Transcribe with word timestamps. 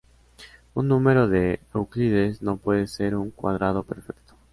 Un 0.73 0.87
número 0.87 1.27
de 1.27 1.59
Euclides 1.75 2.41
no 2.41 2.57
puede 2.57 2.87
ser 2.87 3.13
un 3.15 3.29
cuadrado 3.29 3.83
perfecto. 3.83 4.35